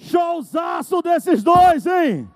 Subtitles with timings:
[0.00, 2.28] Showzaço desses dois, hein?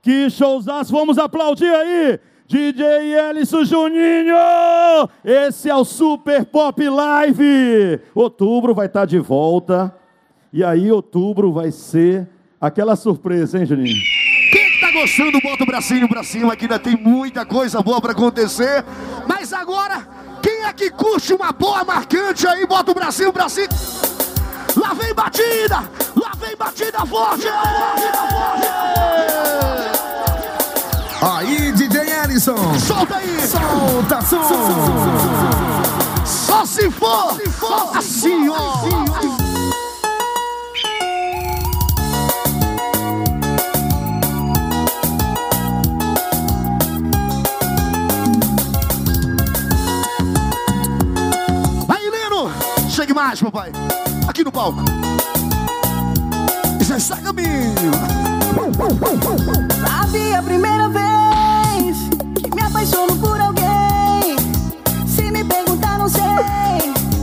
[0.00, 2.20] Que showzaço, vamos aplaudir aí.
[2.46, 2.84] DJ
[3.28, 4.36] Elisson Juninho,
[5.24, 8.00] esse é o Super Pop Live.
[8.14, 9.92] Outubro vai estar de volta.
[10.52, 12.28] E aí, outubro vai ser
[12.60, 14.00] aquela surpresa, hein, Juninho?
[14.52, 18.00] Quem que tá gostando, bota o bracinho pra cima, que ainda tem muita coisa boa
[18.00, 18.84] pra acontecer.
[19.26, 20.06] Mas agora,
[20.40, 23.68] quem é que curte uma boa marcante aí, bota o bracinho pra cima.
[24.86, 25.82] Lá vem batida,
[26.14, 27.48] lá vem batida forte.
[31.20, 32.56] Aí, DJ Ellison.
[32.78, 33.36] Solta aí.
[33.48, 34.44] Solta, som.
[36.24, 38.84] Só se for, se for assim, ó.
[51.88, 52.52] Aí, Lino,
[52.88, 53.72] chegue mais, papai.
[54.28, 54.80] Aqui no palco.
[56.80, 57.46] Já está caminho.
[59.88, 61.96] Sabe a primeira vez
[62.42, 64.36] que me apaixono por alguém?
[65.06, 66.22] Se me perguntar, não sei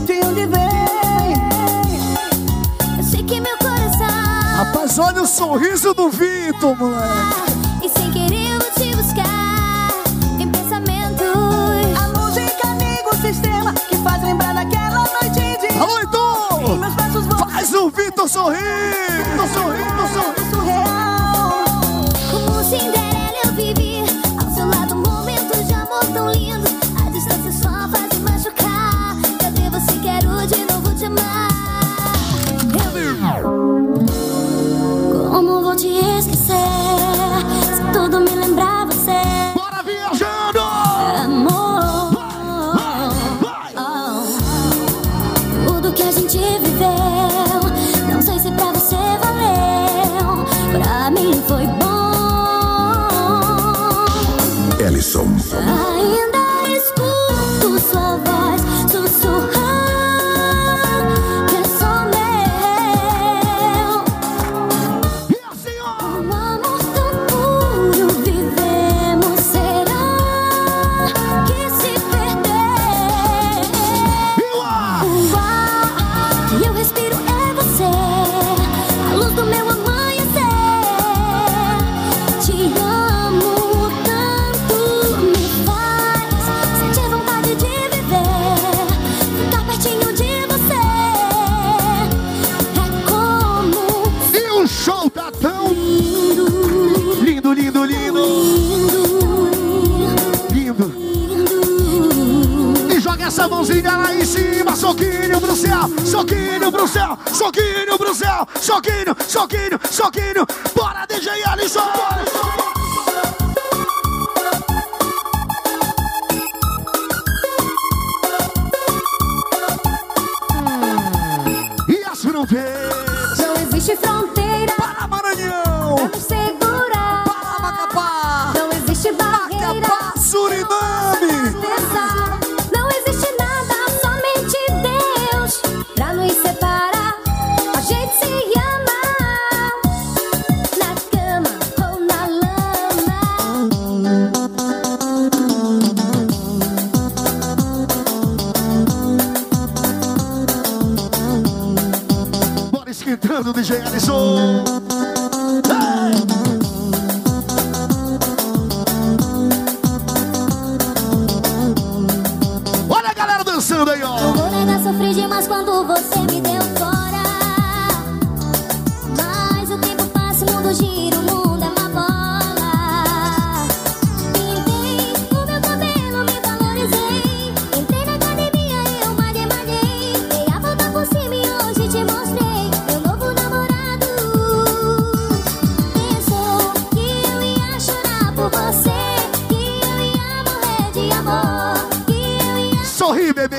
[0.06, 1.34] de onde vem.
[2.98, 4.06] Eu sei que meu coração.
[4.56, 7.84] Rapaz, olha o sorriso do Vitor, moleque.
[7.84, 9.90] E sem querer eu vou te buscar
[10.38, 11.26] em pensamentos.
[11.96, 15.78] A música liga o sistema que faz lembrar daquela noite de.
[15.78, 16.33] Alô, Heitor!
[16.66, 16.78] Vou
[17.50, 18.56] Faz o Vitor sorrir!
[18.58, 20.84] Vitor sorrir, Vitor sorrir!
[22.30, 24.02] Como Cinderela eu vivi
[24.42, 26.66] ao seu lado momentos de amor tão lindo.
[27.04, 29.14] A distância só faz me machucar.
[29.40, 29.98] Cadê você?
[30.02, 31.50] Quero de novo te amar.
[33.42, 35.28] Eu...
[35.30, 36.43] Como vou te esquecer?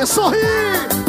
[0.05, 1.04] Sorri.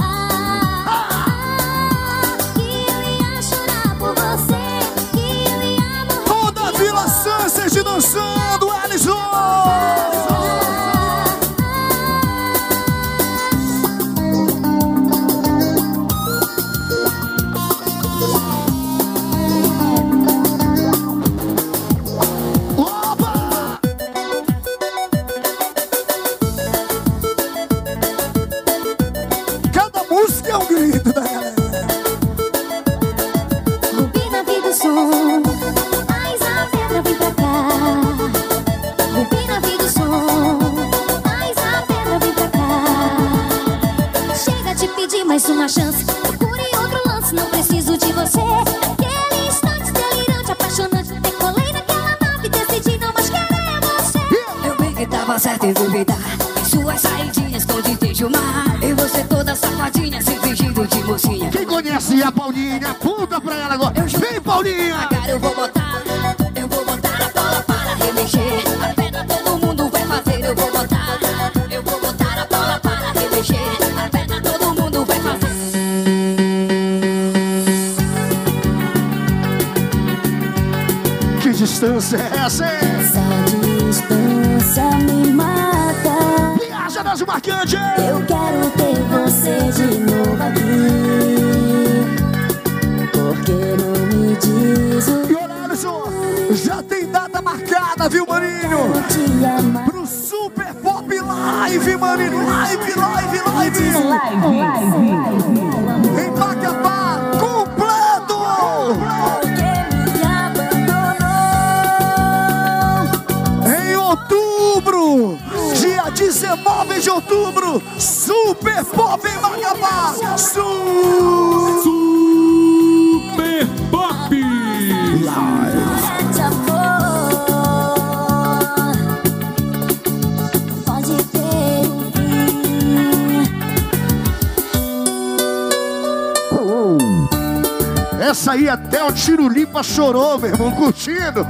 [138.56, 141.46] Aí até o Tiro Limpa chorou, meu irmão, curtindo.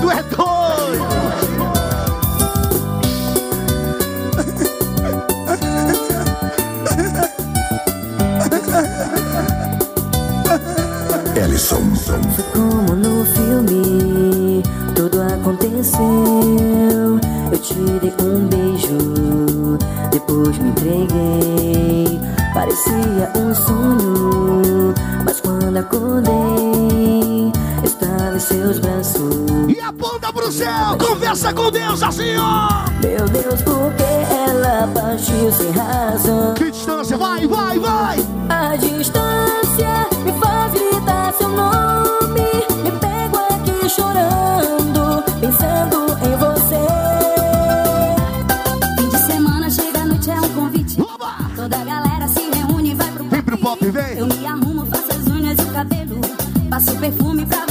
[0.00, 1.04] Tu é doido!
[11.36, 11.82] Ellison.
[12.52, 14.62] Como no filme,
[14.94, 17.18] tudo aconteceu.
[17.50, 19.78] Eu te dei um beijo,
[20.10, 22.20] depois me entreguei.
[22.54, 24.94] Parecia um sonho,
[25.74, 29.46] quando acordei, estava em seus braços.
[29.68, 32.84] E aponta pro céu, conversa com Deus assim, ó!
[33.02, 36.54] Meu Deus, por que ela partiu sem razão?
[36.54, 38.18] Que distância, vai, vai, vai!
[38.48, 42.40] A distância me faz gritar seu nome.
[42.84, 46.86] Me pego aqui chorando, pensando em você.
[49.00, 51.34] Fim de semana, chega a noite, é um convite Oba!
[51.56, 54.18] Toda a galera se reúne e vai pro Vem pro pop, vem.
[54.18, 54.73] Eu me arrumo,
[57.04, 57.63] perfume pra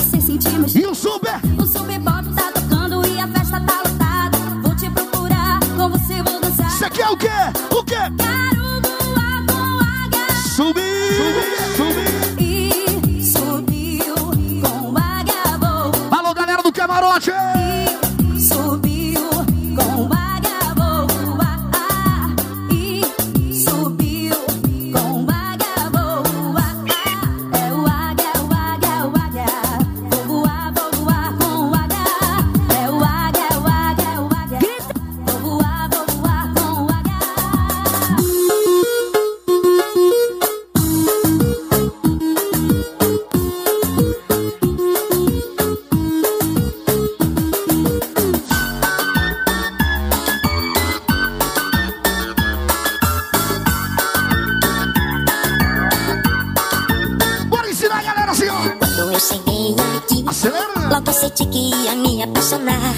[61.24, 62.94] senti que ia me apaixonar.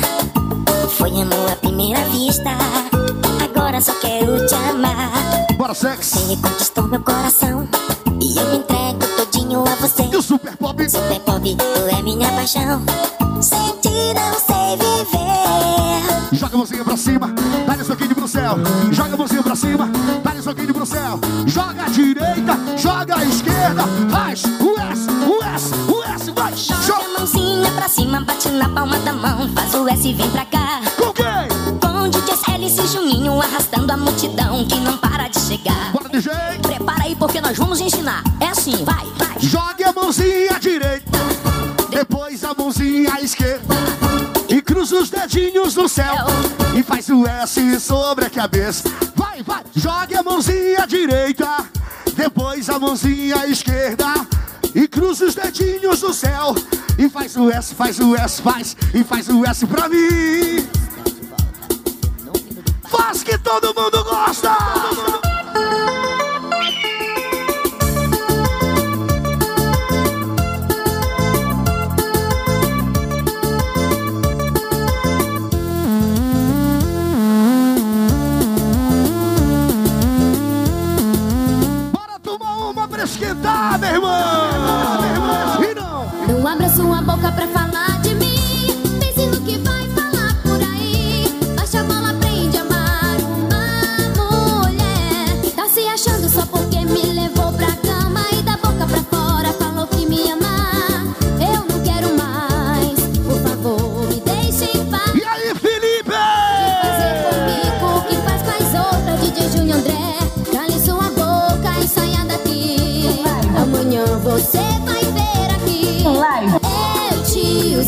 [0.97, 2.49] Foi amor à primeira vista.
[3.43, 5.11] Agora só quero te amar.
[5.57, 6.17] Bora, sexo!
[6.17, 7.67] Você conquistou meu coração.
[8.19, 10.09] E eu me entrego todinho a você.
[10.11, 10.89] E o Super Pop?
[10.89, 12.81] Super pop, tu é minha paixão.
[13.41, 16.35] Sem ti não sei viver.
[16.35, 17.33] Joga a mãozinha pra cima,
[17.67, 18.55] dá-lhe soquinho pro céu.
[18.91, 19.89] Joga a mãozinha pra cima,
[20.23, 21.19] dá-lhe soquinho pro céu.
[21.45, 23.83] Joga a direita, joga a esquerda.
[24.11, 26.55] Faz o S, o S, o S, vai!
[26.55, 27.04] Joga
[27.95, 29.47] cima, bate na palma da mão.
[29.55, 30.81] Faz o S e vem pra cá.
[30.97, 31.79] com quem?
[31.79, 35.93] Com DJ Alice e Juninho arrastando a multidão que não para de chegar.
[35.93, 36.33] Bora, DJ!
[36.61, 38.21] Prepara aí porque nós vamos ensinar.
[38.41, 39.39] É assim, vai, vai.
[39.39, 41.17] Jogue a mãozinha direita,
[41.89, 43.75] depois a mãozinha esquerda.
[44.49, 46.25] E cruza os dedinhos no céu
[46.77, 48.89] e faz o S sobre a cabeça.
[49.15, 49.63] Vai, vai!
[49.73, 51.47] Jogue a mãozinha direita,
[52.13, 54.05] depois a mãozinha esquerda.
[54.75, 56.53] E cruza os dedinhos no céu
[56.99, 60.67] e faz o S, faz o S, faz e faz o S pra mim.
[62.89, 64.49] Faz que todo mundo gosta!
[64.51, 65.34] Bora
[87.15, 87.54] boca pra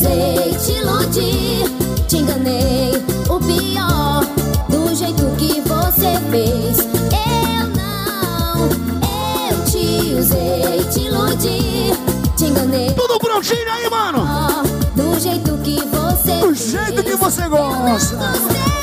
[0.07, 2.93] usei, te iludi, te enganei.
[3.29, 4.23] O pior,
[4.69, 6.79] do jeito que você fez.
[7.11, 11.93] Eu não, eu te usei, te iludi,
[12.37, 12.91] te enganei.
[12.93, 14.25] Tudo prontinho aí, mano.
[14.95, 18.76] Do jeito que você Do jeito que você gosta.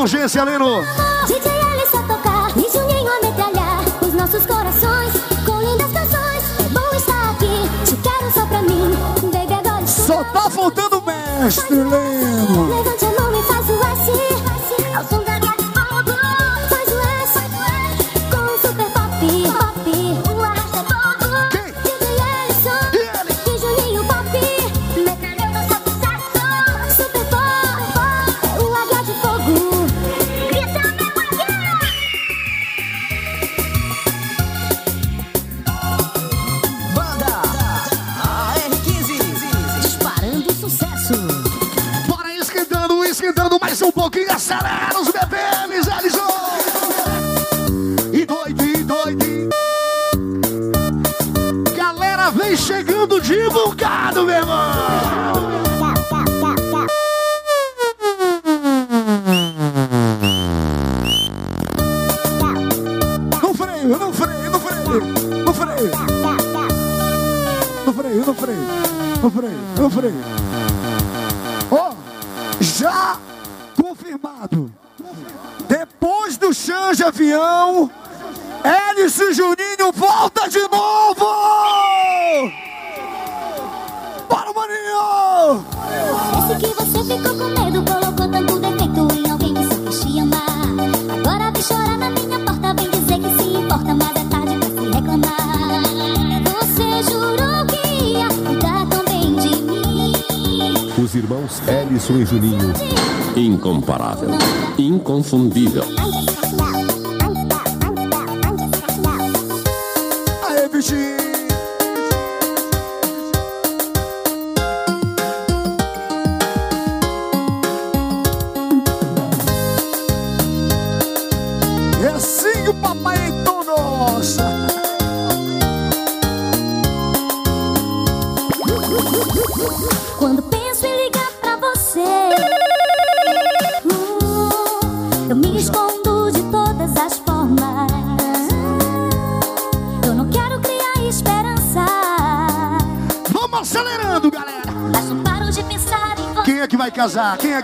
[0.00, 0.82] Urgência, Leno.
[1.26, 5.12] DJ Alice a tocar e Juninho a metralhar os nossos corações
[5.44, 6.42] com lindas canções.
[6.58, 8.96] É bom estar aqui, te quero só pra mim,
[9.30, 12.79] baby agora estou Só tá faltando mestre, Leno.
[76.96, 77.90] De avião,
[78.64, 81.24] Hélice e Juninho volta de novo!
[84.28, 85.64] Bora, maninho!
[86.38, 90.18] Esse que você ficou com medo, colocou tanto defeito em alguém que só quis te
[90.18, 90.40] amar.
[91.14, 94.68] Agora vem chorar na minha porta, vem dizer que se importa, mas é tarde pra
[94.68, 95.82] se reclamar.
[96.44, 100.92] Você jurou que ia cuidar tão bem de mim.
[101.02, 102.74] Os irmãos Ellison e Juninho.
[103.36, 104.30] Incomparável.
[104.76, 105.84] Inconfundível.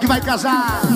[0.07, 0.96] Que vai casar?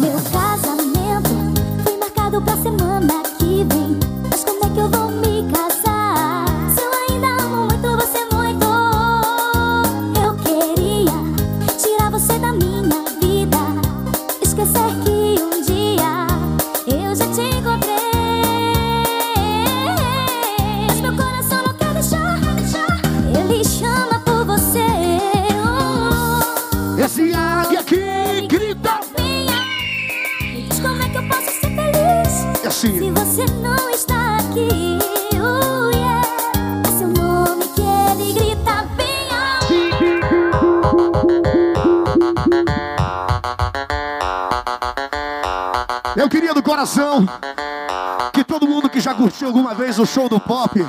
[49.91, 50.87] Vez o show do pop.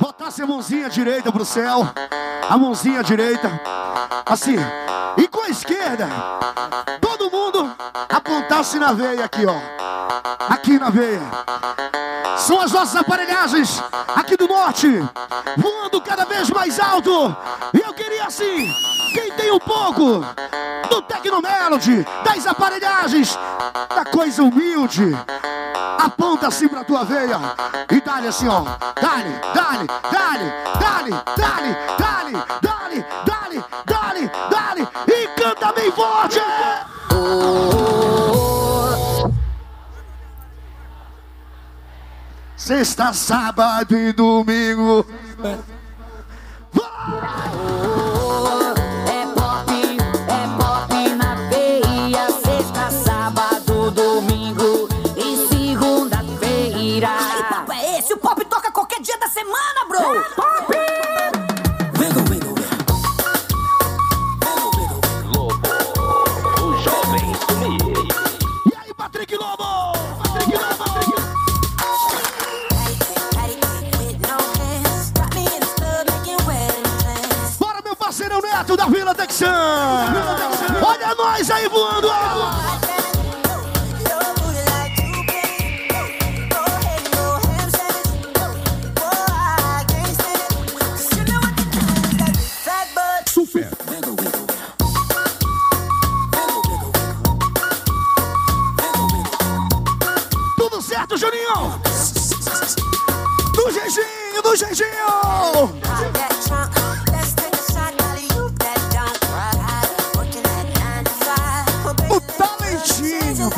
[0.00, 1.88] Botasse a mãozinha direita pro céu,
[2.48, 3.60] a mãozinha direita,
[4.24, 4.56] assim,
[5.16, 6.08] e com a esquerda,
[7.00, 7.74] todo mundo
[8.08, 9.56] apontasse na veia aqui, ó,
[10.48, 11.20] aqui na veia.
[12.40, 13.82] São as nossas aparelhagens
[14.16, 14.88] aqui do norte,
[15.56, 17.36] voando cada vez mais alto.
[17.74, 18.66] E eu queria assim,
[19.14, 20.24] quem tem um pouco
[20.88, 23.38] do Tecnomelody, das aparelhagens,
[23.94, 25.16] da coisa humilde,
[25.98, 27.38] aponta assim pra tua veia
[27.92, 28.64] e dá-lhe assim, ó.
[29.00, 32.32] Dá-lhe, dá-lhe, dá-lhe, dá-lhe, dá-lhe, dá-lhe,
[32.62, 36.29] dá-lhe, dá-lhe, dá-lhe, dá-lhe e canta bem forte!
[42.60, 45.06] Sexta, sábado e domingo.
[45.42, 45.58] É.
[46.70, 48.09] Vai!
[79.30, 79.46] Jackson!
[80.84, 82.08] Olha nós aí voando!
[100.56, 101.80] Tudo certo, Juninho?
[103.54, 105.79] Do Jejinho, do Jejinho!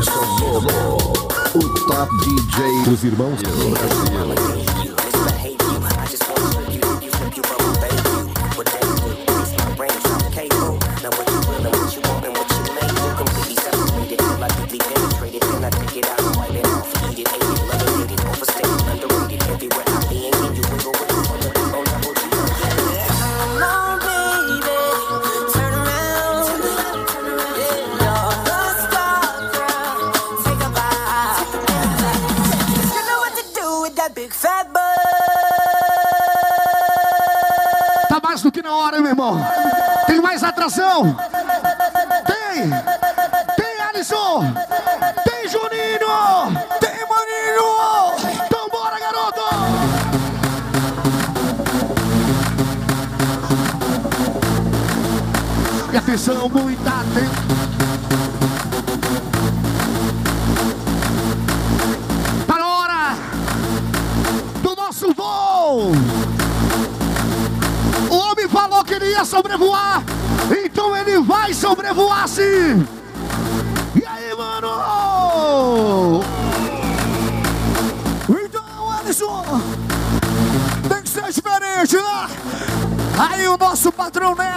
[0.00, 0.96] Anderson Lolo,
[1.54, 3.38] o top DJ dos irmãos.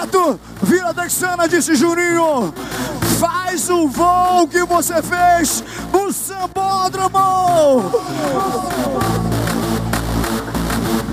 [0.03, 2.53] Neto Vila Texana, disse Juninho.
[3.19, 5.63] Faz o voo que você fez
[5.93, 7.89] no Sambódromo!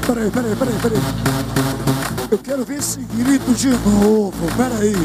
[0.05, 0.99] Peraí, peraí, peraí, peraí.
[2.33, 4.97] Eu quero ver esse grito de novo, peraí.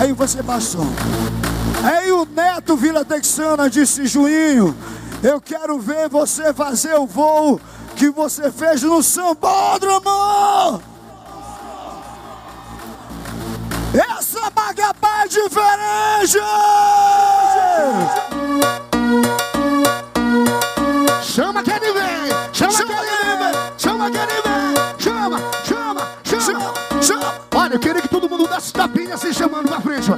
[0.00, 0.86] Aí você passou.
[1.82, 4.72] Aí o Neto Vila Texana disse, Juninho,
[5.20, 7.60] eu quero ver você fazer o voo
[7.96, 10.23] que você fez no Sambódromo!
[15.48, 16.38] diferente!
[21.22, 22.04] Chama que ele vem!
[22.52, 23.54] Chama, chama que ele vem!
[23.78, 24.74] Chama que ele vem!
[24.98, 27.34] Chama, chama, chama, chama!
[27.54, 30.14] Olha, eu queria que todo mundo desse tapinha se chamando pra frente, ó.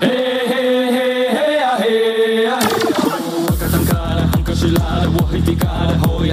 [0.00, 2.74] hey hey hey hey hey hey.
[4.70, 6.30] La voy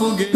[0.00, 0.29] forget.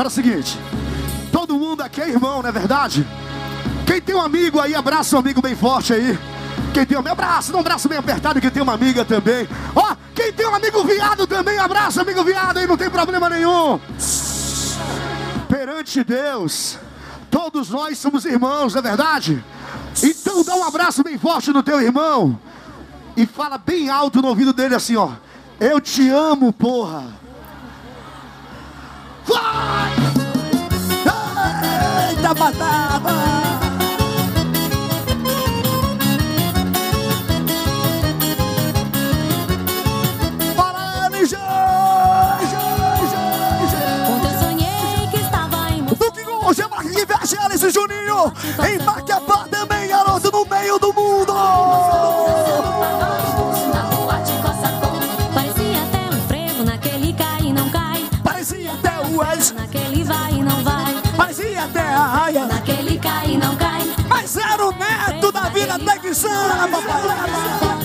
[0.00, 0.58] Agora é o seguinte:
[1.30, 3.06] todo mundo aqui é irmão, não é verdade?
[3.86, 6.18] Quem tem um amigo aí, abraça um amigo bem forte aí.
[6.72, 9.46] Quem tem um meu abraço, dá um abraço bem apertado, quem tem uma amiga também.
[9.76, 13.28] Ó, oh, quem tem um amigo viado também, abraça amigo viado aí, não tem problema
[13.28, 13.78] nenhum.
[15.50, 16.78] Perante Deus,
[17.30, 19.44] todos nós somos irmãos, não é verdade?
[20.02, 22.40] Então dá um abraço bem forte no teu irmão
[23.18, 25.10] e fala bem alto no ouvido dele assim, ó.
[25.60, 27.20] Eu te amo, porra.
[32.30, 33.10] Jabataba
[40.54, 41.26] Parame,
[44.06, 48.32] Quando eu sonhei que estava em Duque Gonja, Marque Guivete, Alice Juninho
[48.64, 51.32] Em Maquiapá também, é garoto, no meio do mundo.
[65.82, 67.79] magnificent.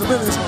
[0.00, 0.38] beleza, beleza.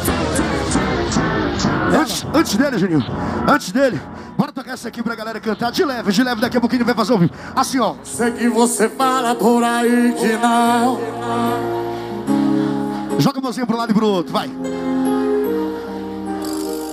[2.01, 3.05] Antes, antes dele, Juninho,
[3.49, 4.01] antes dele,
[4.37, 6.95] bora tocar essa aqui pra galera cantar de leve, de leve, daqui a pouquinho vai
[6.95, 7.31] fazer ouvir.
[7.55, 7.95] Assim, ó.
[8.03, 10.99] Sei que você fala por aí que não.
[13.19, 14.51] Joga a mãozinha pro lado e pro outro, vai.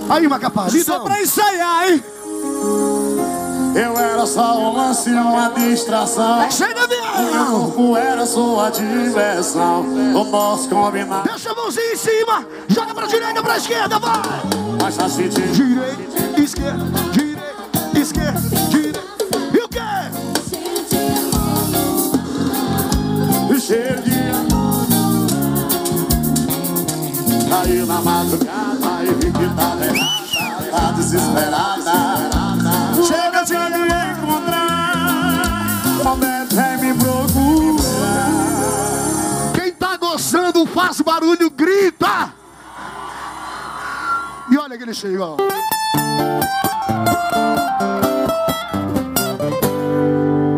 [0.08, 0.80] Aí, Macapá, então.
[0.82, 2.04] Só pra ensaiar, hein?
[3.74, 6.50] Eu era só um lance, uma distração.
[6.50, 6.88] Chega, O
[7.32, 9.82] meu corpo era sua diversão.
[9.82, 11.22] Não posso combinar.
[11.22, 14.20] Deixa a mãozinha em cima, joga pra direita, pra esquerda, vai.
[14.80, 15.52] Mas tá sentindo.
[15.52, 19.00] Direita, esquerda, direita, esquerda, direita.
[19.54, 19.80] E o quê?
[23.60, 24.86] Cheio de amor.
[27.48, 30.70] Caiu na madrugada e vi que tava errada.
[30.70, 32.41] Tá desesperada.
[33.42, 33.72] Encontrar.
[36.80, 38.30] Me procurar.
[39.54, 42.32] Quem tá gostando, faz barulho, grita.
[44.50, 45.36] E olha que ele chega, ó.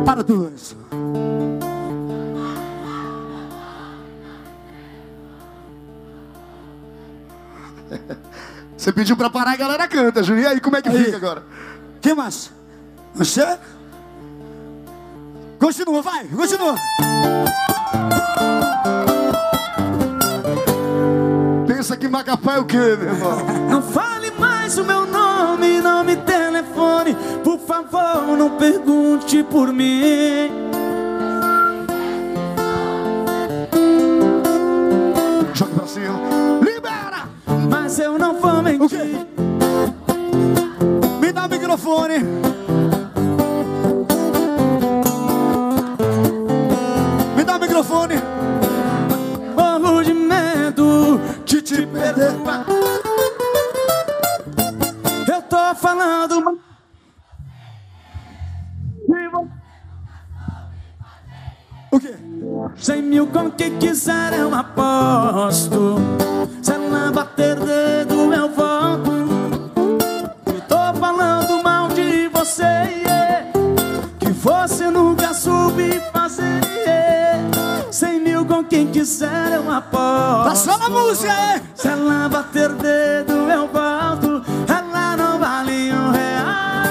[0.05, 0.77] Para tudo isso.
[8.77, 10.45] Você pediu pra parar e a galera canta, Juninho.
[10.45, 11.05] E aí, como é que Aí.
[11.05, 11.43] fica agora?
[12.03, 12.54] que mais?
[13.15, 13.59] Você?
[15.59, 16.75] Continua, vai, continua.
[21.67, 23.39] Pensa que Macapá é o quê, meu irmão?
[23.71, 27.17] Não fale mais o meu nome, não me telefone.
[27.45, 30.51] Por favor, não pergunte por mim.
[35.55, 36.19] Joga pra cima.
[36.65, 37.29] Libera!
[37.71, 39.25] Mas eu não vou mentir.
[41.21, 42.64] Me dá o microfone.
[47.85, 48.15] Microfone.
[49.57, 52.33] Morro de medo De te perder.
[55.29, 56.61] Eu tô falando.
[61.91, 62.15] O quê?
[62.77, 65.97] Cem mil com quem quiser eu aposto.
[66.61, 67.34] Se ela bater
[79.05, 80.49] com quem quiser eu aposto.
[80.49, 81.63] Tá só na música, é?
[81.75, 84.43] Se ela bater dedo eu volto.
[84.67, 86.47] Ela não vale um real.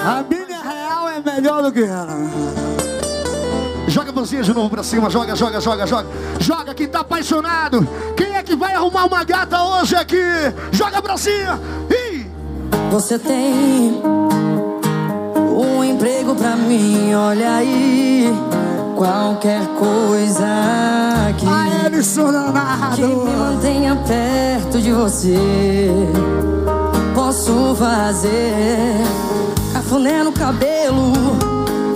[0.05, 2.15] A minha real é melhor do que ela.
[3.87, 6.07] Joga a mãozinha de novo pra cima, joga, joga, joga, joga.
[6.39, 7.87] Joga quem tá apaixonado.
[8.15, 10.23] Quem é que vai arrumar uma gata hoje aqui?
[10.71, 11.59] Joga pra cima.
[11.89, 12.27] Ih!
[12.91, 14.01] Você tem
[15.35, 18.52] um emprego pra mim, olha aí.
[19.03, 20.47] Qualquer coisa
[21.37, 21.45] que,
[23.25, 25.89] me mantenha perto de você.
[27.13, 29.03] Posso fazer
[29.73, 31.11] cafuné no cabelo,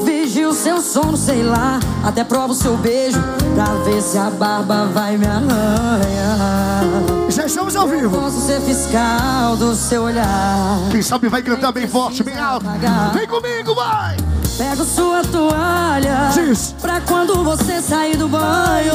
[0.03, 1.79] vigio seu sono, sei lá.
[2.03, 3.21] Até provo seu beijo
[3.55, 6.83] pra ver se a barba vai me arranhar.
[7.29, 8.19] Já estamos ao vivo.
[8.19, 10.77] Posso ser fiscal do seu olhar.
[10.91, 12.65] Quem sabe vai cantar bem forte, bem alto.
[13.13, 14.26] Vem comigo, vai!
[14.57, 16.73] Pego sua toalha Diz.
[16.81, 18.93] pra quando você sair do banho.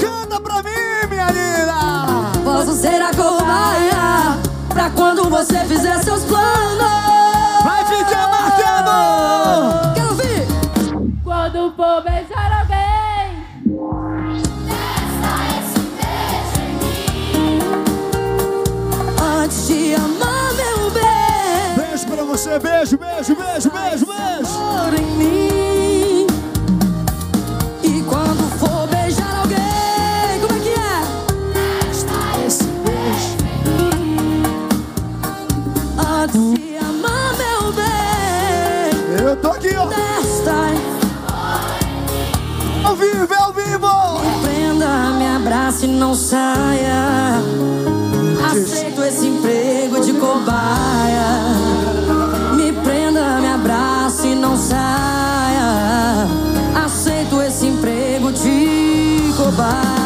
[0.00, 2.40] Canta pra mim, minha linda.
[2.44, 4.38] Posso ser a cobaia
[4.68, 7.03] pra quando você fizer seus planos.
[22.54, 24.52] Beijo beijo, beijo, beijo, beijo, beijo.
[24.52, 26.26] por em mim.
[27.82, 32.46] E quando for beijar alguém, como é que é?
[32.46, 33.36] Esse beijo.
[35.98, 39.86] Antes de amar meu bem, Eu tô aqui, ó.
[39.86, 40.54] desta
[42.84, 44.20] Ao vivo, é ao vivo.
[44.20, 47.42] Me prenda, me abrace e não saia.
[48.48, 51.53] Aceito esse emprego de cobaia.
[59.44, 60.03] De cobaia.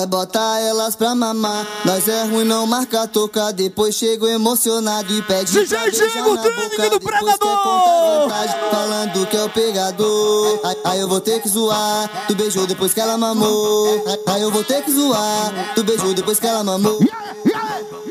[0.00, 1.66] Nós bota elas pra mamar.
[1.84, 3.52] Nós é ruim, não marca toca.
[3.52, 6.88] Depois chego emocionado e pede DJ Diego, boca.
[6.88, 7.00] do
[8.28, 10.60] vantagem, falando que é o pegador.
[10.64, 12.08] Aí, aí eu vou ter que zoar.
[12.26, 14.02] Tu beijou depois que ela mamou.
[14.06, 15.52] Aí, aí eu vou ter que zoar.
[15.74, 16.98] Tu beijou depois que ela mamou.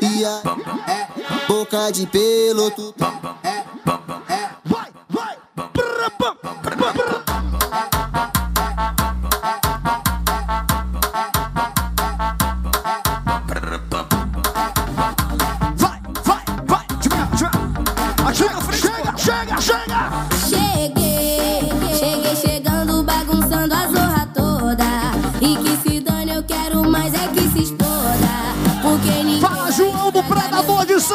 [0.00, 0.42] E a
[1.48, 2.70] boca de pelo.
[2.70, 2.94] Tu...
[6.70, 7.29] Chega,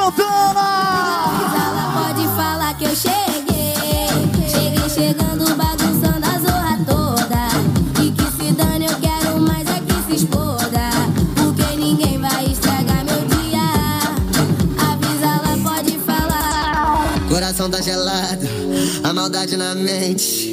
[0.05, 0.67] Santana!
[1.65, 3.73] Ela pode falar que eu cheguei.
[4.47, 8.03] Cheguei chegando, bagunçando a zorra toda.
[8.03, 10.91] E que se dane, eu quero mais é que se exploda.
[11.35, 13.65] Porque ninguém vai estragar meu dia.
[14.77, 17.07] Avisa, ela pode falar.
[17.27, 18.47] Coração tá gelado,
[19.03, 20.44] a maldade na mente.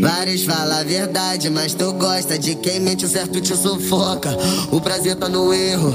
[0.00, 4.36] Vários falam a verdade, mas tu gosta de quem mente, o certo te sufoca.
[4.70, 5.94] O prazer tá no erro,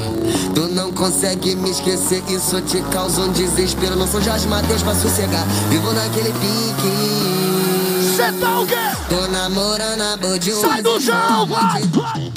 [0.54, 2.24] tu não consegue me esquecer.
[2.30, 3.96] Isso te causa um desespero.
[3.96, 7.36] Não sou Jorge Matheus pra sossegar, vivo naquele pique.
[8.16, 8.76] Cê tá o quê?
[9.10, 12.32] Tô namorando a Bode Sai do chão, vai, vai!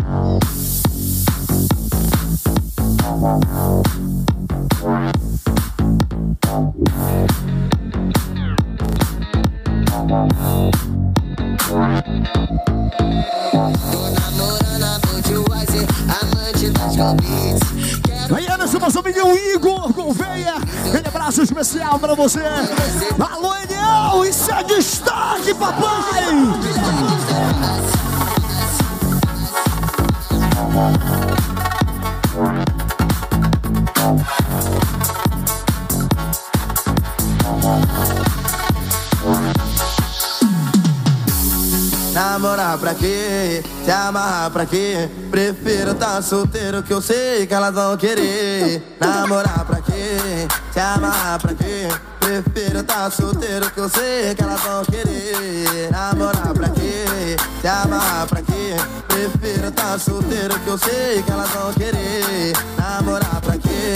[18.35, 19.19] Aí, Anderson, nosso amigo
[19.55, 20.57] Igor Gouveia.
[20.57, 22.43] Aquele abraço especial pra você.
[23.19, 26.27] Alô, Eliel, isso é destaque, papai!
[42.99, 43.63] Quê?
[43.85, 45.09] Se amarrar pra quê?
[45.31, 48.83] Prefiro tá solteiro que eu sei que elas vão querer.
[49.01, 50.49] Namorar pra quê?
[50.73, 51.89] Se amarrar pra quê?
[52.21, 55.91] Prefiro tá solteiro que eu sei que elas vão querer.
[55.91, 57.37] Namorar pra quê?
[57.61, 58.77] Se amarrar pra quê?
[59.09, 62.53] Prefiro tá solteiro que eu sei que elas vão querer.
[62.77, 63.95] Namorar pra quê?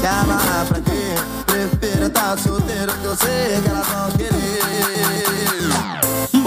[0.00, 1.14] Se amarrar pra quê?
[1.46, 5.57] Prefiro tá solteiro que eu sei que elas vão querer.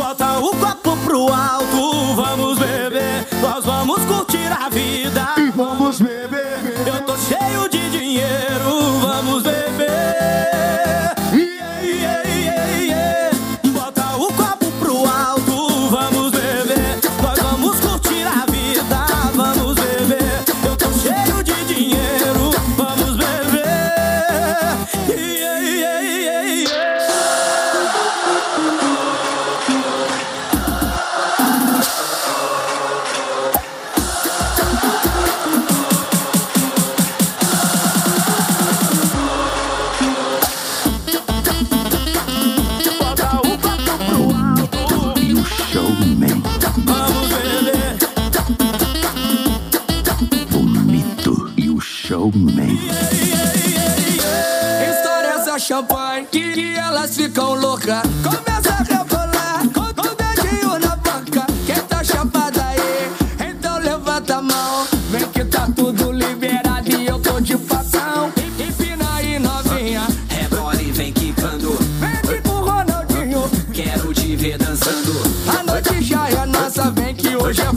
[0.02, 3.28] Bota o copo pro alto, vamos beber.
[3.40, 5.36] Nós vamos curtir a vida.
[5.38, 6.41] E vamos beber.
[56.54, 58.02] Que, elas ficam loucas.
[58.24, 61.46] Começa a rebolar com com o dedinho na banca.
[61.66, 64.88] Quem tá chapada aí, então levanta a mão.
[65.10, 68.32] Vem que tá tudo liberado e eu tô de facão.
[68.60, 70.08] Empina aí, novinha.
[70.30, 71.78] Rebola e vem quicando.
[72.00, 73.50] Vem aqui com o Ronaldinho.
[73.74, 75.22] Quero te ver dançando.
[75.48, 77.72] A noite já é nossa, vem que hoje é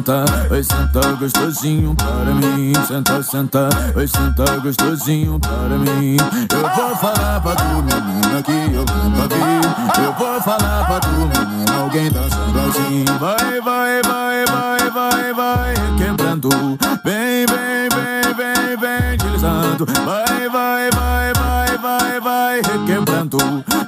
[0.00, 2.72] Senta, vai sentar gostosinho para mim.
[2.88, 6.16] Senta, senta, vai sentar gostosinho para mim.
[6.50, 10.02] Eu vou falar pra tu, menina, que eu nunca vi.
[10.02, 13.04] Eu vou falar pra tu, menina, alguém dançando assim.
[13.20, 16.48] Vai, vai, vai, vai, vai, vai, quebrando.
[17.04, 19.84] Vem, vem, vem, vem, vem, deslizando.
[20.06, 23.36] Vai, vai, vai, vai, vai, vai, requebrando.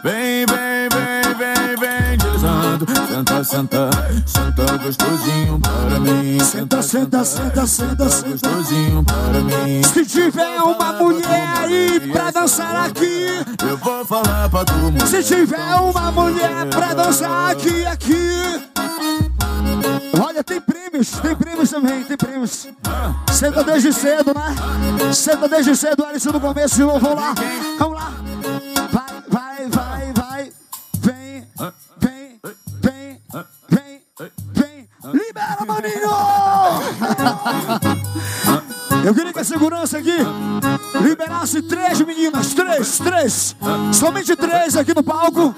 [0.05, 2.22] Vem, vem, vem, vem, vem.
[2.63, 3.91] Sentando, senta, senta,
[4.25, 6.39] senta gostosinho para mim.
[6.41, 8.29] Senta, senta, senta, senta, senta.
[8.31, 9.83] gostosinho para mim.
[9.83, 13.27] Se tiver uma mulher aí pra dançar aqui,
[13.69, 15.07] Eu vou falar pra todo mundo.
[15.07, 18.69] se tiver uma mulher pra dançar aqui, aqui.
[20.25, 22.69] Olha, tem prêmios, tem prêmios também, tem prêmios.
[23.33, 25.13] Senta desde cedo, né?
[25.13, 27.35] Senta desde cedo, Alisson, no começo de novo, vamos lá,
[27.79, 28.13] vamos lá.
[28.93, 30.02] Vai, vai, vai.
[35.05, 36.11] Libera, maninho!
[39.05, 40.17] Eu queria que a segurança aqui
[41.01, 43.57] liberasse três meninas, três, três,
[43.93, 45.53] somente três aqui no palco,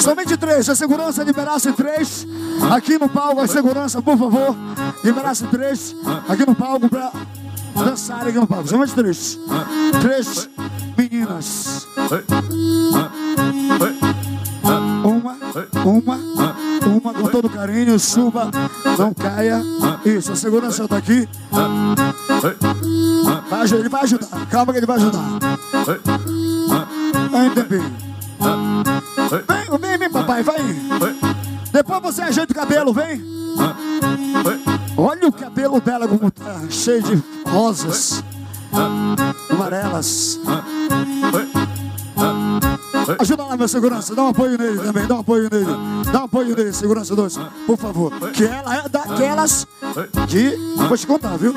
[0.00, 0.68] somente três.
[0.68, 2.26] A segurança liberasse três
[2.70, 3.40] aqui no palco.
[3.40, 4.54] A segurança, por favor,
[5.02, 5.96] liberasse três
[6.28, 7.10] aqui no palco pra
[7.74, 8.68] dançarem aqui no palco.
[8.68, 9.38] Somente três,
[10.02, 10.50] três
[10.98, 11.86] meninas.
[14.62, 15.36] Uma, uma,
[15.84, 16.53] uma
[17.12, 18.50] com todo carinho, suba,
[18.98, 19.62] não caia.
[20.04, 21.28] Isso, a segurança tá aqui.
[23.48, 24.46] Vai ajudar, ele vai ajudar.
[24.50, 25.22] Calma que ele vai ajudar.
[27.30, 27.92] Vai, tempinho.
[29.30, 30.56] Vem, vem, vem, papai, vai.
[31.72, 33.22] Depois você ajeita o cabelo, vem.
[34.96, 38.22] Olha o cabelo dela como tá cheio de rosas,
[39.50, 40.40] amarelas.
[43.18, 45.66] Ajuda lá, meu segurança, dá um apoio nele também, dá um apoio nele.
[46.10, 48.12] Dá um apoio nele, segurança dois, por favor.
[48.32, 49.66] Que ela é daquelas
[50.28, 50.56] que.
[50.76, 51.52] Vou te contar, viu?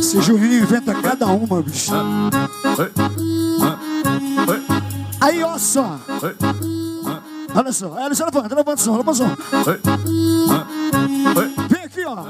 [0.00, 1.92] Esse Juninho inventa cada uma, bicho.
[5.20, 5.98] Aí, ó só.
[7.54, 9.36] Olha só, olha só, levanta, levanta o som, levanta o som.
[11.68, 12.24] Vem aqui, ó.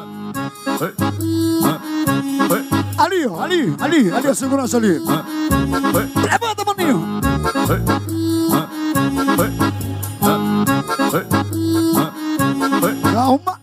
[3.18, 5.00] Ali, ali, ali, ali, a segurança ali.
[6.14, 7.20] Levanta, maninho.
[13.12, 13.58] Calma.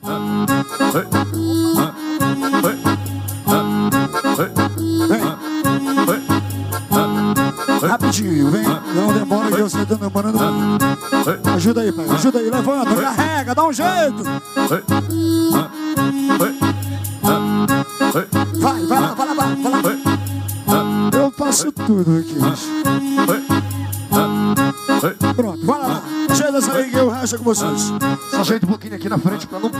[0.93, 1.15] Vem.
[7.89, 8.63] Rapidinho, vem.
[8.63, 10.39] Não demora que você tá demorando.
[11.55, 12.05] Ajuda aí, pai.
[12.09, 14.23] Ajuda aí, levanta, carrega, dá um jeito.
[21.85, 22.35] Tudo aqui.
[25.35, 26.01] Pronto, vai lá.
[26.29, 27.93] Ajeita essa aí que eu racho com vocês.
[28.31, 29.71] Só ajeita um pouquinho aqui na frente pra não.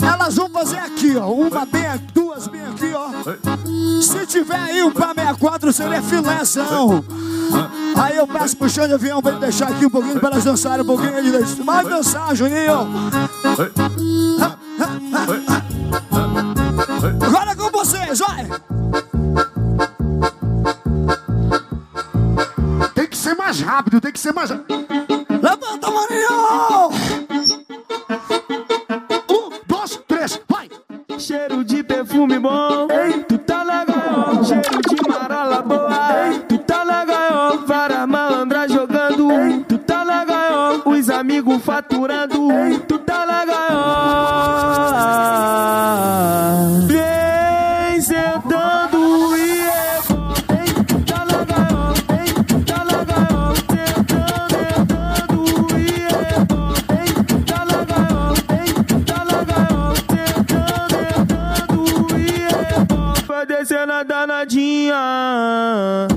[0.00, 1.30] Elas vão fazer aqui, ó.
[1.30, 3.10] Uma bem aqui, duas bem aqui, ó.
[4.00, 7.04] Se tiver aí um pá 64, seria filézão.
[7.96, 10.82] Aí eu pro chão de avião pra ele deixar aqui um pouquinho pra elas dançarem
[10.82, 11.18] um pouquinho.
[11.18, 11.62] Ele deixa.
[11.62, 12.88] Vai dançar, Juninho.
[64.90, 66.15] A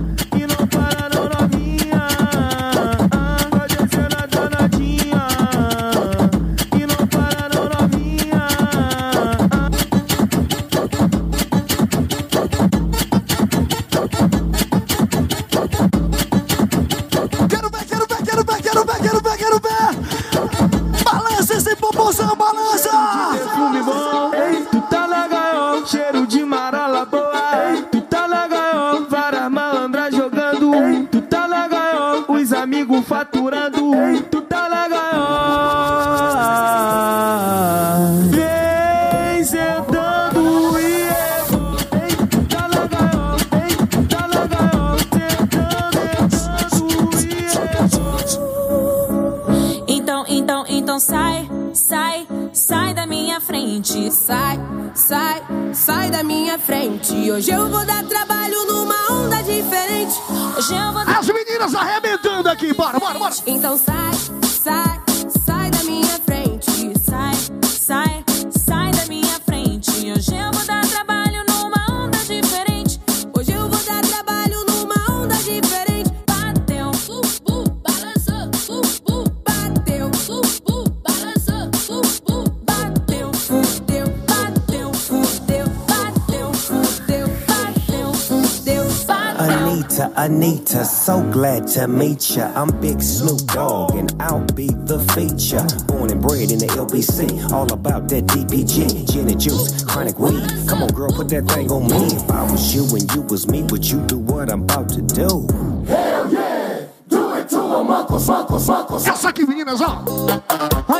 [91.74, 92.52] to meet ya.
[92.56, 95.64] I'm Big Snoop Dogg, and I'll be the feature.
[95.86, 100.42] Born and bred in the LBC, all about that DPG, gin and juice, chronic weed.
[100.68, 102.08] Come on, girl, put that thing on me.
[102.16, 105.02] If I was you and you was me, would you do what I'm about to
[105.02, 105.48] do?
[105.86, 106.88] Hell yeah!
[107.08, 109.08] Do it to a Marcos, Marcos, Marcos.
[109.08, 110.99] Essa aqui, meninas, ó.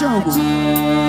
[0.00, 0.99] Você quiser,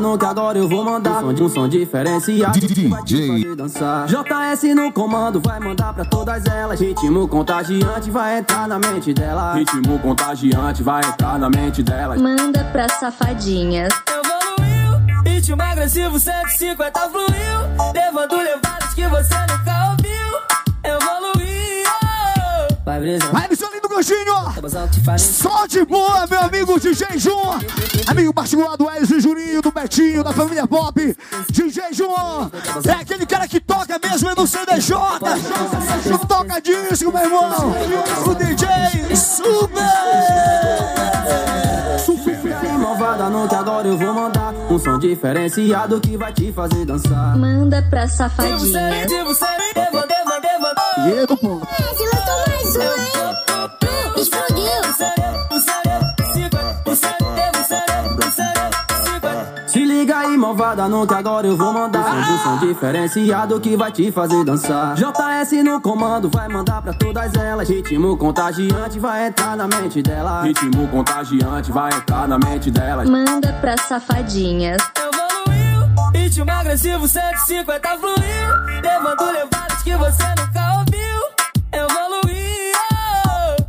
[0.00, 4.06] no que agora eu vou mandar um som, um som diferenciado fazer dançar.
[4.06, 6.80] JS no comando vai mandar pra todas elas.
[6.80, 9.54] Ritmo contagiante vai entrar na mente dela.
[9.54, 12.20] Ritmo contagiante vai entrar na mente delas.
[12.20, 13.92] Manda pra safadinhas.
[14.08, 20.16] Evoluiu, ritmo agressivo 150 fluiu, levando levadas que você nunca ouviu.
[20.84, 21.86] Evoluiu,
[22.84, 23.26] vai brisa.
[23.32, 24.36] Vai, seu lindo gostinho.
[25.18, 27.58] Só de boa, meu amigo DJ Jun.
[28.06, 31.16] Amigo particular do Ezio Juninho, do Da família Pop.
[31.52, 32.50] DJ Jun.
[32.88, 34.96] É aquele cara que toca mesmo no CDJ.
[36.26, 37.72] Toca disco, meu irmão.
[38.26, 39.82] O DJ Super.
[42.04, 46.52] Super aí, malvada, no que agora eu vou mandar um som diferenciado que vai te
[46.52, 47.36] fazer dançar.
[47.36, 48.62] Manda pra Devo safadinhas.
[48.62, 51.22] ser, devo ser, devo, devo, devo.
[51.22, 51.68] E povo.
[51.78, 53.05] Esse lançou mais um,
[59.96, 64.12] liga aí, malvada, no que agora eu vou mandar um som diferenciado que vai te
[64.12, 64.94] fazer dançar.
[64.94, 67.68] JS no comando vai mandar pra todas elas.
[67.68, 70.42] Ritmo contagiante vai entrar na mente dela.
[70.42, 73.08] Ritmo contagiante vai entrar na mente delas.
[73.08, 74.82] Manda pra safadinhas.
[74.96, 80.55] Evoluiu, ritmo agressivo 150 fluiu, levando levadas que você nunca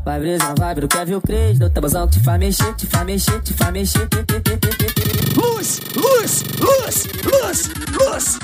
[0.08, 3.41] vai brisa, vai pro Kevin Cres, do tabuzão que te faz mexer, te faz mexer,
[3.41, 4.08] te faz mexer.
[5.36, 8.39] Luz, luz, luz, luz, luz.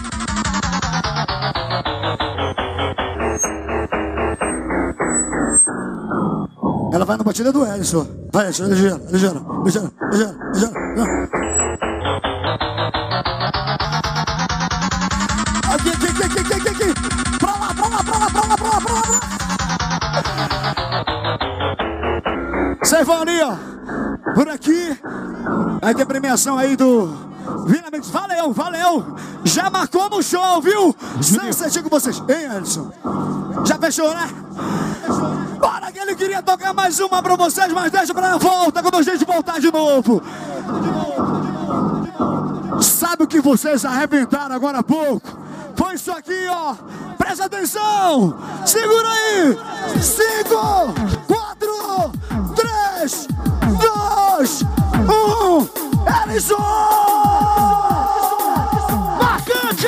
[6.91, 8.07] Ela vai na batida do Ellison.
[8.33, 11.92] Vai, Ellison, ligeiro, ligeiro, ligeiro, ligeiro, ligeiro.
[23.03, 23.55] Vão ali, ó.
[24.33, 24.97] Por aqui.
[25.81, 27.07] Vai ter premiação aí do.
[27.65, 28.09] Vila Mix.
[28.09, 29.15] Valeu, valeu.
[29.43, 30.95] Já marcou no show, viu?
[31.21, 32.21] Sunset com vocês.
[32.29, 32.91] Hein, Ellison?
[33.65, 34.29] Já fechou, né?
[35.59, 39.01] Bora que ele queria tocar mais uma pra vocês, mas deixa pra volta quando a
[39.01, 40.21] gente voltar de novo.
[42.81, 45.43] Sabe o que vocês arrebentaram agora há pouco?
[45.75, 46.75] Foi isso aqui, ó.
[47.17, 48.37] Presta atenção.
[48.65, 49.57] Segura aí.
[50.01, 50.93] Cinco,
[51.27, 52.11] quatro,
[55.09, 55.67] um.
[56.25, 56.57] Ellison!
[59.19, 59.87] Marcante!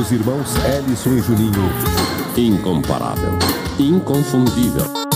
[0.00, 1.52] Os irmãos Ellison e Juninho.
[2.36, 3.38] Incomparável.
[3.78, 5.11] Inconfundível.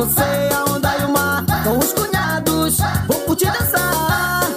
[0.00, 1.44] Você é a onda e o mar.
[1.62, 4.48] Com os cunhados, vou curtir dançar.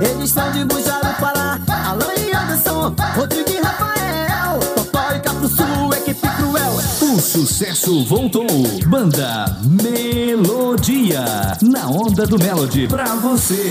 [0.00, 4.58] Eles são de Bujaro, Pará, Alan e Anderson, Rodrigo e Rafael.
[4.74, 6.72] Totó pro sul, equipe cruel.
[7.00, 8.44] O sucesso voltou.
[8.88, 11.56] Banda Melodia.
[11.62, 13.70] Na onda do Melody, pra você.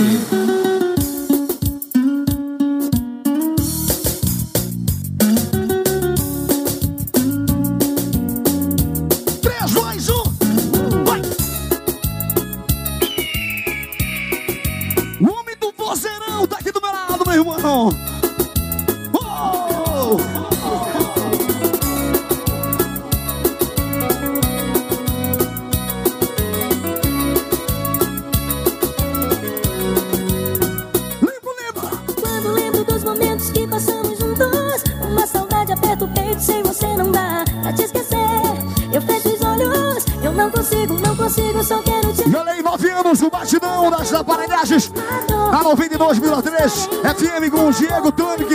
[46.08, 48.50] 2003, FM com o Diego Tronic,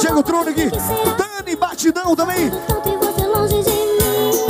[0.00, 0.70] Diego Tronic,
[1.18, 2.50] Dani Batidão também.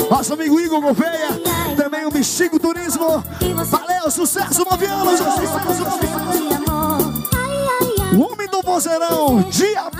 [0.08, 1.40] Nosso amigo Igor Gouveia,
[1.76, 3.24] também o Bexigo Turismo.
[3.64, 5.42] Valeu, sucesso, nove anos sucesso,
[6.68, 6.86] uma.
[8.16, 9.90] O homem do vozeirão, dia.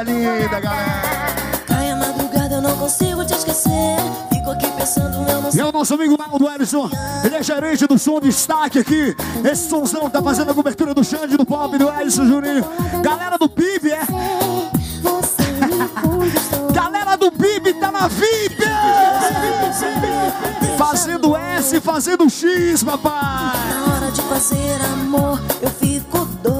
[0.00, 1.34] coisa linda, galera.
[1.68, 3.96] Ai, a madrugada eu não consigo te esquecer.
[4.32, 5.60] Fico aqui pensando, eu não sei.
[5.60, 6.90] E é o nosso amigo Aldo Ellison.
[7.24, 9.14] Ele é gerente do som destaque aqui.
[9.44, 12.64] Esse somzão tá fazendo a cobertura do Xande, do Pop, do Ellison Juninho.
[13.02, 14.00] Galera do PIB, é.
[16.72, 18.64] Galera do PIB tá na VIP!
[18.64, 18.70] É?
[20.76, 23.56] Fazendo S, fazendo X, papai.
[23.68, 26.59] Na hora de fazer amor, eu fico doido.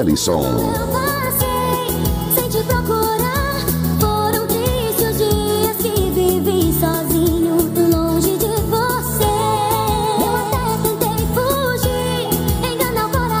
[0.00, 0.40] Ellison.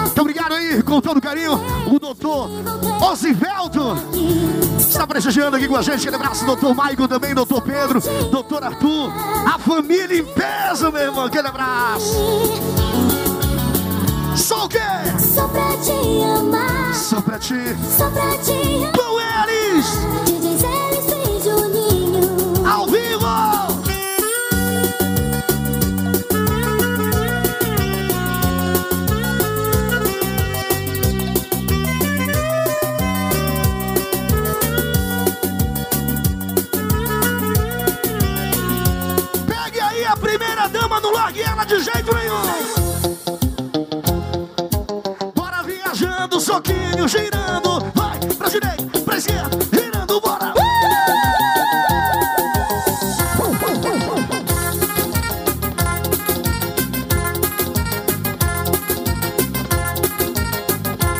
[0.04, 2.50] Muito obrigado aí, com todo carinho, o doutor
[3.10, 3.96] Osiveldo
[4.78, 6.10] está prestigiando aqui com a gente.
[6.10, 9.10] Um abraço, doutor Maicon também, doutor Pedro, doutor Arthur,
[9.46, 11.24] a família em peso, meu irmão.
[11.24, 12.16] Aquele abraço.
[14.36, 14.78] Sou o quê?
[15.90, 16.94] Só pra te amar.
[16.94, 17.76] Só pra ti.
[17.96, 18.92] Só pra te amar.
[18.92, 19.86] Com eles.
[20.24, 22.66] DJ Zélis e Juninho.
[22.66, 23.26] Ao vivo.
[39.46, 42.59] Pegue aí a primeira dama, não largue ela de jeito nenhum.
[46.90, 47.80] Soquinho, girando.
[47.94, 50.52] Vai pra direita, pra esquerda, girando, bora.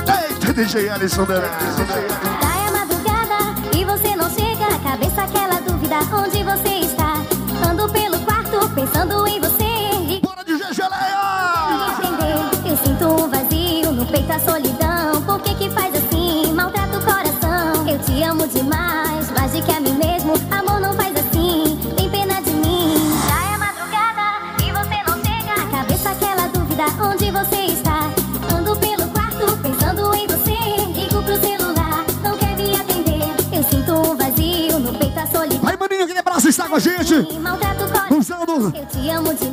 [0.07, 3.39] Eita, DJ Alisson da Sai a madrugada
[3.77, 4.79] e você não chega.
[4.83, 6.70] Cabeça aquela dúvida onde você
[36.81, 37.15] gente.
[37.15, 38.19] O.
[38.19, 38.73] Usando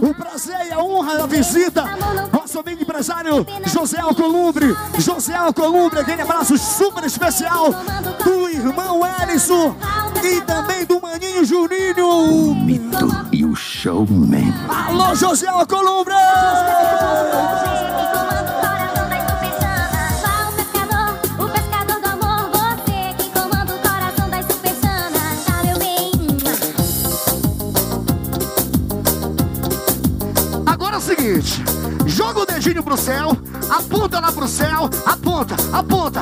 [0.01, 1.85] o prazer e a honra da visita.
[2.31, 4.75] Nosso amigo empresário José Alcolumbre.
[4.97, 7.71] José Alcolumbre, aquele abraço super especial
[8.23, 9.75] do irmão Ellison
[10.23, 12.55] e também do maninho Juninho.
[12.55, 14.53] Mito e o showman.
[14.67, 16.13] Alô, José Alcolumbre!
[16.13, 17.66] O
[32.97, 33.29] céu,
[33.69, 36.21] aponta lá pro céu, aponta, aponta,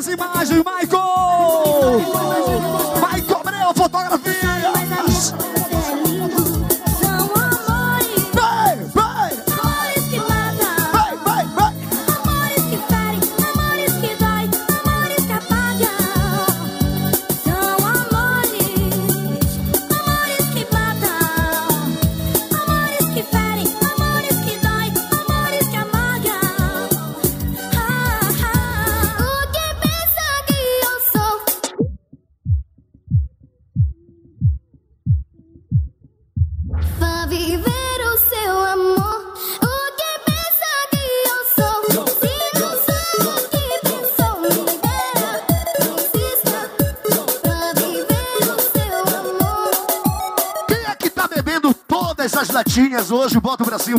[0.00, 2.00] as imagens, Michael!
[3.00, 3.20] Vai,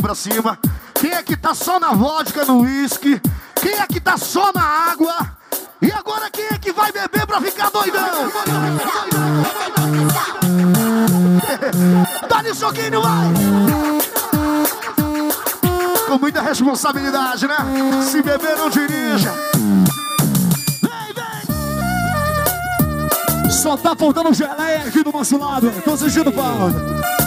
[0.00, 0.58] pra cima.
[0.94, 3.20] Quem é que tá só na vodka, no uísque?
[3.60, 5.14] Quem é que tá só na água?
[5.80, 8.30] E agora quem é que vai beber pra ficar doidão?
[12.28, 13.32] Dá-lhe um soquinho, vai!
[16.06, 17.56] Com muita responsabilidade, né?
[18.10, 19.32] Se beber, não dirija.
[23.50, 25.70] Só tá faltando geleia aqui do nosso lado.
[25.84, 27.21] Tô sentindo falta.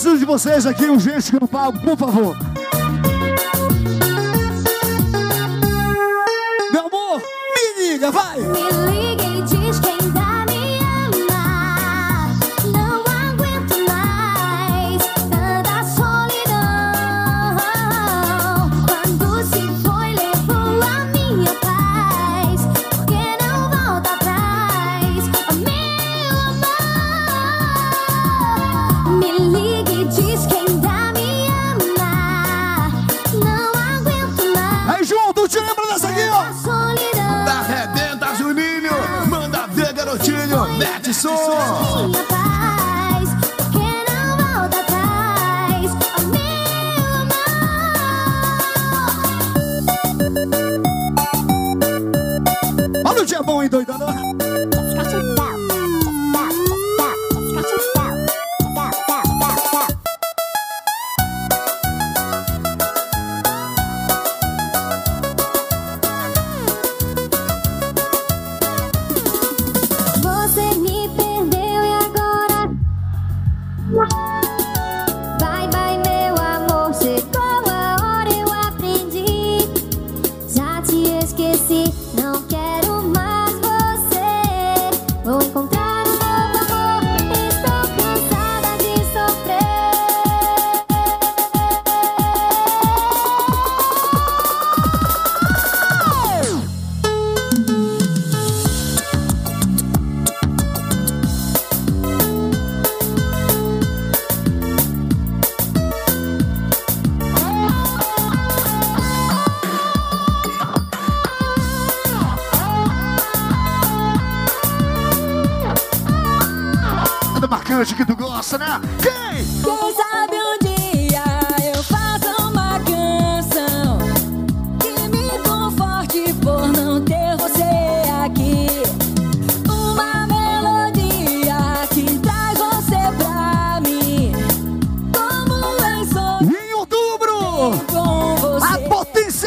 [0.00, 2.49] Preciso de vocês aqui, urgente, no palco, por favor!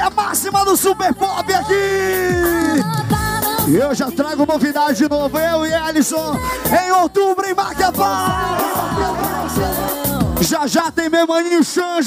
[0.04, 1.74] Potência máxima do Super Pop aqui.
[3.68, 6.38] Eu já trago novidade de novo, eu e Alisson,
[6.86, 8.58] em outubro em Macapá.
[10.41, 12.04] Já já tem meu maninho super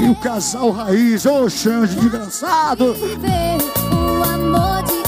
[0.00, 2.94] E o casal raiz, ô Xande, desgraçado.
[2.94, 3.58] viver
[3.92, 4.99] o amor de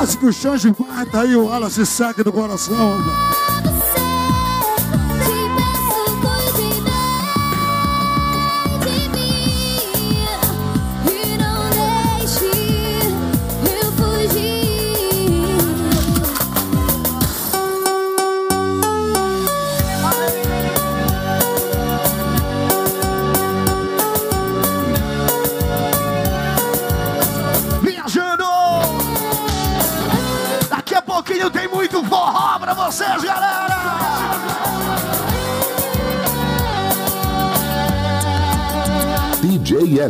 [0.00, 2.96] Quase que o Xande mata aí o Wallace saque do coração.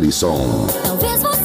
[0.01, 0.67] Ellison.
[0.83, 1.40] Talvez você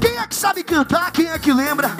[0.00, 1.10] Quem é que sabe cantar?
[1.12, 1.90] Quem é que lembra?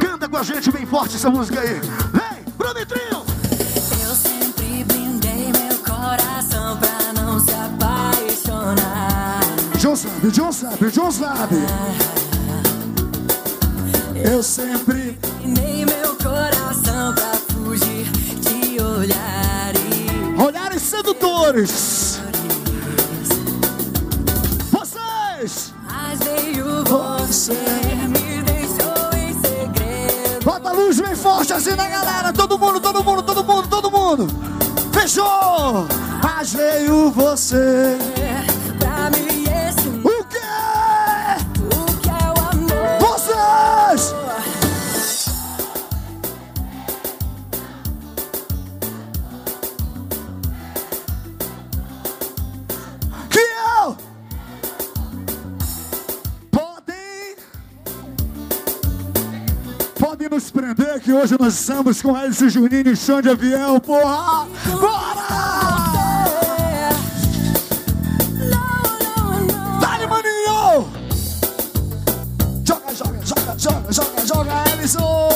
[0.00, 1.80] Canta com a gente bem forte essa música aí.
[2.12, 3.24] Vem, Bruno Trio.
[4.06, 9.40] Eu sempre blindei meu coração pra não se apaixonar.
[9.78, 11.56] John sabe, John sabe, John sabe.
[14.14, 16.83] Eu sempre Blindei meu coração
[20.84, 22.20] sedutores.
[24.70, 25.72] Vocês!
[25.84, 27.52] Mas veio você,
[28.08, 30.44] me deixou em segredo.
[30.44, 32.32] Bota a luz bem forte assim na galera.
[32.32, 34.26] Todo mundo, todo mundo, todo mundo, todo mundo.
[34.92, 35.86] Fechou!
[36.22, 37.98] Mas veio você.
[61.14, 64.46] Hoje nós estamos com Edson Juninho e Chão Avião, porra!
[64.80, 65.14] Bora!
[69.80, 70.88] Dale, maninho!
[72.64, 75.28] Joga, joga, joga, joga, joga, joga, Edson!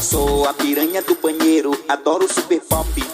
[0.00, 3.07] Sou a piranha do banheiro, adoro super pop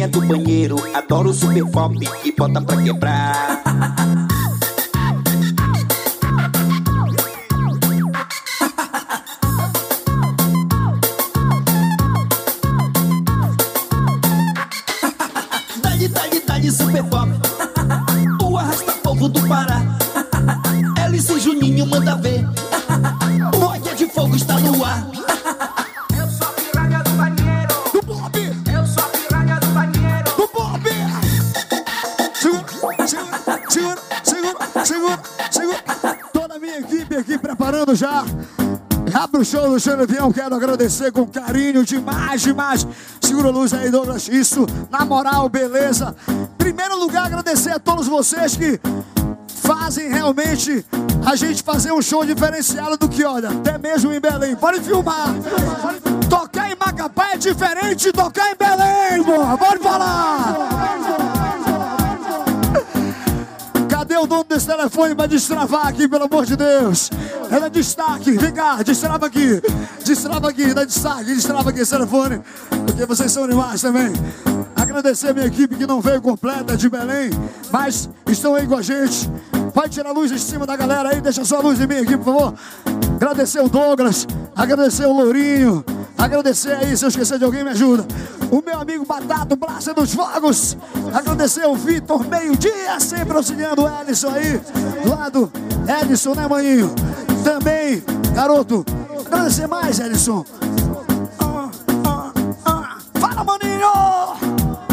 [0.00, 3.62] Sou a piranha do banheiro, adoro o super pop que bota pra quebrar.
[15.82, 17.28] Dali, dali, dali, super pop.
[18.42, 19.82] O arrasta povo do Pará.
[21.04, 22.49] Alice Juninho manda ver.
[37.90, 38.24] Preparando já.
[39.06, 42.86] Já pro show do Xande Avião, quero agradecer com carinho demais, demais.
[43.20, 44.28] Segura a luz aí, Douglas.
[44.28, 46.14] Isso, na moral, beleza.
[46.56, 48.78] Primeiro lugar, agradecer a todos vocês que
[49.62, 50.84] fazem realmente
[51.26, 54.54] a gente fazer um show diferenciado do que, olha, até mesmo em Belém.
[54.54, 55.34] Pode filmar.
[56.28, 59.58] Tocar em Macapá é diferente de tocar em Belém, porra.
[59.58, 61.69] Pode falar.
[64.10, 67.10] Cadê o dono desse telefone pra destravar aqui, pelo amor de Deus?
[67.48, 69.62] Ela é destaque, vem cá, destrava aqui.
[70.04, 72.42] Destrava aqui, dá destaque, destrava aqui esse telefone.
[72.84, 74.12] Porque vocês são animais também.
[74.74, 77.30] Agradecer a minha equipe que não veio completa de Belém,
[77.70, 79.30] mas estão aí com a gente.
[79.72, 81.98] Pode tirar a luz em cima da galera aí, deixa só a luz em mim
[81.98, 82.54] aqui, por favor.
[83.14, 85.84] Agradecer o Douglas, agradecer o Lourinho,
[86.20, 88.06] agradecer aí, se eu esquecer de alguém, me ajuda.
[88.50, 90.76] O meu amigo Batata, o Braço dos Fogos.
[91.14, 94.60] Agradecer o Vitor, meio-dia, sempre auxiliando o Ellison aí.
[95.02, 95.52] Do lado,
[96.02, 96.94] Edson, né, maninho?
[97.42, 98.02] Também,
[98.34, 98.84] garoto.
[99.26, 100.44] Agradecer mais, Ellison.
[103.14, 103.90] Fala, maninho!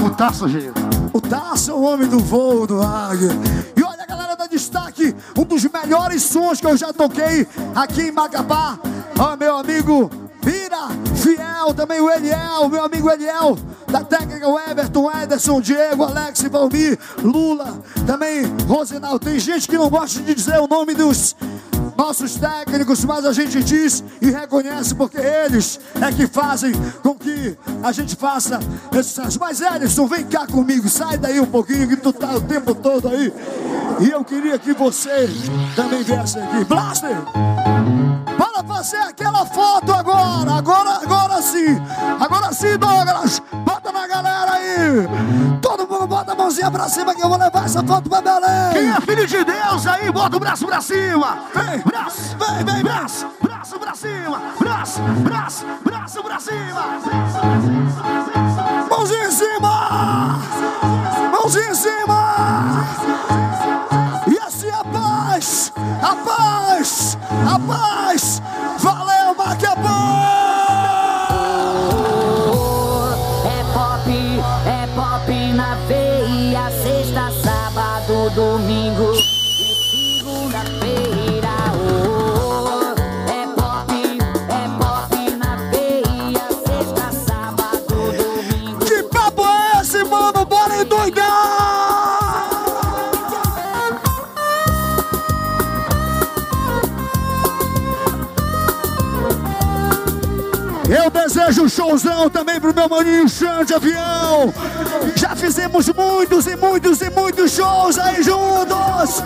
[0.05, 0.71] O Taço, gente.
[1.11, 3.31] O Tasso é o homem do voo do Águia.
[3.75, 8.11] E olha, galera, da destaque, um dos melhores sons que eu já toquei aqui em
[8.11, 8.79] Macapá.
[9.19, 10.09] Ó, meu amigo
[10.41, 13.57] Pira, Fiel, também o Eliel, meu amigo Eliel,
[13.87, 19.19] da técnica o Everton, Ederson, Diego, Alex, Valmir, Lula, também Rosinal.
[19.19, 21.35] Tem gente que não gosta de dizer o nome dos
[21.97, 26.71] nossos técnicos, mas a gente diz e reconhece porque eles é que fazem
[27.01, 28.59] com que a gente faça
[28.93, 29.39] esse sucesso.
[29.39, 33.07] Mas Ellison, vem cá comigo, sai daí um pouquinho que tu tá o tempo todo
[33.07, 33.33] aí.
[33.99, 35.27] E eu queria que você
[35.75, 36.63] também viesse aqui.
[36.65, 37.17] Blaster!
[38.35, 41.81] Para fazer aquela foto agora, agora, agora sim.
[42.19, 43.41] Agora sim, Douglas.
[43.63, 45.07] Bota na galera aí.
[45.61, 48.73] Todo mundo bota a mãozinha pra cima que eu vou levar essa foto pra Belém.
[48.73, 51.37] Quem é filho de Deus aí, bota o braço pra cima.
[51.53, 56.83] Vem, braço, vem, vem, braço, braço pra cima, braço, braço, braço pra cima.
[58.89, 60.39] Mãozinha em cima!
[61.31, 62.85] Mãozinha em cima!
[64.27, 65.73] E assim a paz!
[66.01, 67.17] A paz!
[67.53, 67.96] A paz!
[101.47, 104.53] Desejo um showzão também pro meu maninho Xande de Avião.
[105.15, 109.23] Já fizemos muitos e muitos e muitos shows aí juntos.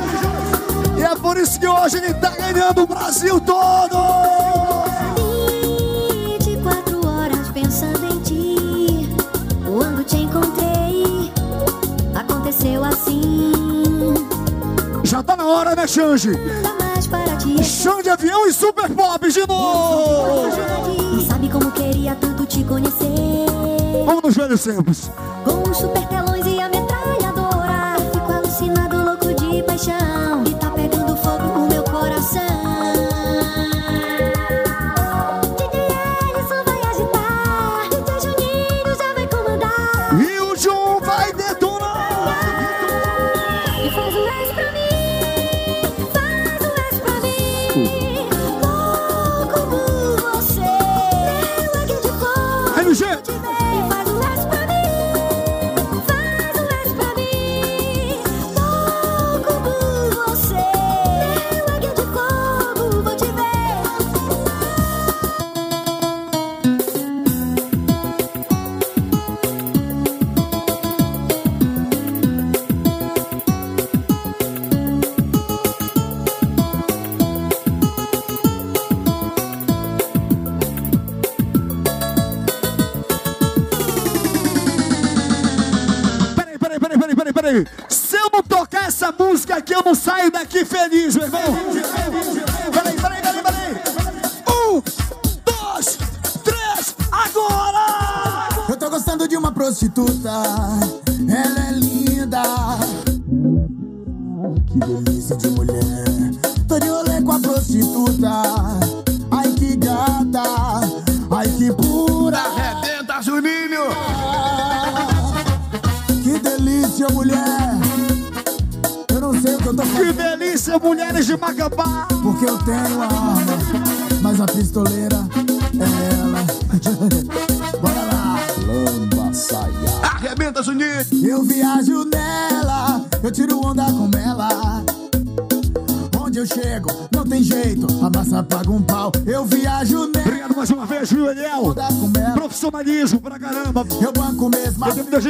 [1.00, 3.98] E é por isso que hoje ele tá ganhando o Brasil todo.
[6.38, 9.10] 24 horas pensando em ti.
[9.66, 11.34] Quando te encontrei,
[12.14, 14.14] aconteceu assim.
[15.04, 16.34] Já tá na hora, né, Xande?
[17.64, 21.01] Xande de Avião e Super Pop de novo.
[22.62, 23.46] Te conhecer.
[24.06, 25.12] Vamos nos velhos tempos.
[25.44, 25.61] Com
[90.82, 91.42] feliz, meu irmão.
[92.72, 93.72] Peraí, peraí, peraí, peraí.
[94.48, 94.82] Um,
[95.46, 95.98] dois,
[96.44, 98.50] três, agora!
[98.68, 100.32] Eu tô gostando de uma prostituta,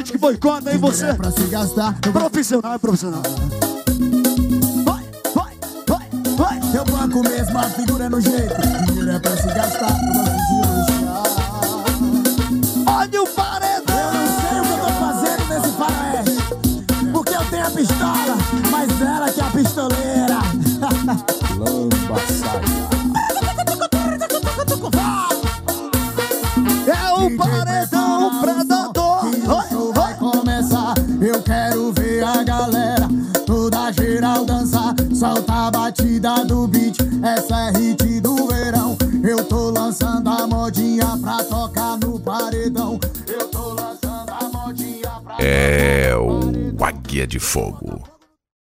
[0.02, 1.06] gente que boicota aí você.
[1.06, 1.99] É pra se gastar.
[1.99, 3.22] Profissional é profissional.
[6.38, 8.56] Vai, eu banco mesmo, a figura é no jeito.
[8.88, 10.01] Dinheiro é pra se gastar,
[35.22, 38.98] Solta a batida do beat, essa é hit do verão.
[39.23, 42.99] Eu tô lançando a modinha pra tocar no paredão.
[43.27, 47.90] Eu tô lançando a modinha pra É o Águia de Fogo.